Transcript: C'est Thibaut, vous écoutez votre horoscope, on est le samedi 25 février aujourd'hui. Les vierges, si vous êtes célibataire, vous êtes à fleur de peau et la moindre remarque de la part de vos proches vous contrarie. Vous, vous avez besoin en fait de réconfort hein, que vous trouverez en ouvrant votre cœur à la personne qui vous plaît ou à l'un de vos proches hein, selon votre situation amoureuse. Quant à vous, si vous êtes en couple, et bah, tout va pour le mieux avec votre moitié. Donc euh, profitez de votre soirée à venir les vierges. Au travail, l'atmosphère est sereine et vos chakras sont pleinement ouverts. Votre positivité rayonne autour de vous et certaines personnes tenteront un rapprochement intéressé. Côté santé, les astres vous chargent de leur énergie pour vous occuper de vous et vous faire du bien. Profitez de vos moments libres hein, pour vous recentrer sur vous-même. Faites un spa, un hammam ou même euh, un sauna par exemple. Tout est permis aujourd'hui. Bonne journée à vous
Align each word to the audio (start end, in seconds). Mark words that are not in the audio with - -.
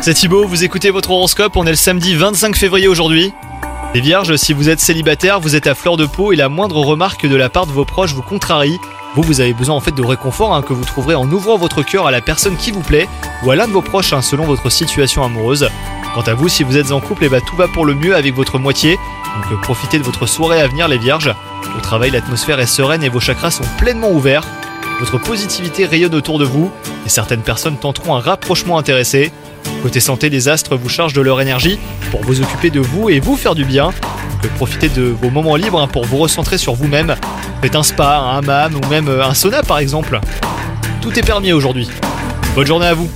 C'est 0.00 0.14
Thibaut, 0.14 0.46
vous 0.46 0.62
écoutez 0.62 0.90
votre 0.90 1.10
horoscope, 1.10 1.56
on 1.56 1.66
est 1.66 1.70
le 1.70 1.74
samedi 1.74 2.14
25 2.14 2.54
février 2.54 2.86
aujourd'hui. 2.86 3.32
Les 3.92 4.00
vierges, 4.00 4.36
si 4.36 4.52
vous 4.52 4.68
êtes 4.68 4.78
célibataire, 4.78 5.40
vous 5.40 5.56
êtes 5.56 5.66
à 5.66 5.74
fleur 5.74 5.96
de 5.96 6.06
peau 6.06 6.32
et 6.32 6.36
la 6.36 6.48
moindre 6.48 6.76
remarque 6.76 7.26
de 7.26 7.34
la 7.34 7.48
part 7.48 7.66
de 7.66 7.72
vos 7.72 7.84
proches 7.84 8.14
vous 8.14 8.22
contrarie. 8.22 8.78
Vous, 9.16 9.22
vous 9.22 9.40
avez 9.40 9.52
besoin 9.52 9.74
en 9.74 9.80
fait 9.80 9.90
de 9.90 10.02
réconfort 10.04 10.54
hein, 10.54 10.62
que 10.62 10.72
vous 10.72 10.84
trouverez 10.84 11.16
en 11.16 11.28
ouvrant 11.28 11.58
votre 11.58 11.82
cœur 11.82 12.06
à 12.06 12.12
la 12.12 12.20
personne 12.20 12.56
qui 12.56 12.70
vous 12.70 12.82
plaît 12.82 13.08
ou 13.42 13.50
à 13.50 13.56
l'un 13.56 13.66
de 13.66 13.72
vos 13.72 13.82
proches 13.82 14.12
hein, 14.12 14.22
selon 14.22 14.44
votre 14.44 14.70
situation 14.70 15.24
amoureuse. 15.24 15.68
Quant 16.14 16.22
à 16.22 16.34
vous, 16.34 16.48
si 16.48 16.62
vous 16.62 16.76
êtes 16.76 16.92
en 16.92 17.00
couple, 17.00 17.24
et 17.24 17.28
bah, 17.28 17.40
tout 17.40 17.56
va 17.56 17.66
pour 17.66 17.84
le 17.84 17.94
mieux 17.94 18.14
avec 18.14 18.36
votre 18.36 18.60
moitié. 18.60 18.92
Donc 18.92 19.52
euh, 19.52 19.56
profitez 19.60 19.98
de 19.98 20.04
votre 20.04 20.26
soirée 20.26 20.60
à 20.60 20.68
venir 20.68 20.86
les 20.86 20.98
vierges. 20.98 21.34
Au 21.76 21.80
travail, 21.80 22.12
l'atmosphère 22.12 22.60
est 22.60 22.66
sereine 22.66 23.02
et 23.02 23.08
vos 23.08 23.18
chakras 23.18 23.50
sont 23.50 23.64
pleinement 23.76 24.12
ouverts. 24.12 24.46
Votre 24.98 25.18
positivité 25.18 25.86
rayonne 25.86 26.14
autour 26.14 26.38
de 26.38 26.44
vous 26.44 26.72
et 27.06 27.08
certaines 27.08 27.42
personnes 27.42 27.76
tenteront 27.76 28.16
un 28.16 28.20
rapprochement 28.20 28.78
intéressé. 28.78 29.30
Côté 29.82 30.00
santé, 30.00 30.28
les 30.28 30.48
astres 30.48 30.76
vous 30.76 30.88
chargent 30.88 31.12
de 31.12 31.20
leur 31.20 31.40
énergie 31.40 31.78
pour 32.10 32.20
vous 32.22 32.40
occuper 32.40 32.70
de 32.70 32.80
vous 32.80 33.08
et 33.08 33.20
vous 33.20 33.36
faire 33.36 33.54
du 33.54 33.64
bien. 33.64 33.90
Profitez 34.56 34.88
de 34.88 35.02
vos 35.02 35.30
moments 35.30 35.56
libres 35.56 35.80
hein, 35.80 35.86
pour 35.86 36.04
vous 36.04 36.16
recentrer 36.16 36.58
sur 36.58 36.74
vous-même. 36.74 37.14
Faites 37.62 37.76
un 37.76 37.82
spa, 37.84 38.18
un 38.18 38.38
hammam 38.38 38.74
ou 38.74 38.86
même 38.88 39.08
euh, 39.08 39.24
un 39.24 39.34
sauna 39.34 39.62
par 39.62 39.78
exemple. 39.78 40.20
Tout 41.00 41.16
est 41.16 41.22
permis 41.22 41.52
aujourd'hui. 41.52 41.88
Bonne 42.54 42.66
journée 42.66 42.86
à 42.86 42.94
vous 42.94 43.08